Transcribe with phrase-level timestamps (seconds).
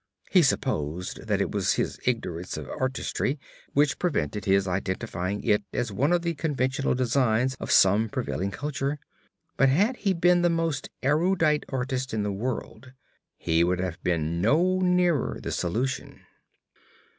[0.31, 3.37] He supposed that it was his ignorance of artistry
[3.73, 8.97] which prevented his identifying it as one of the conventional designs of some prevailing culture.
[9.57, 12.93] But had he been the most erudite artist in the world,
[13.37, 16.21] he would have been no nearer the solution.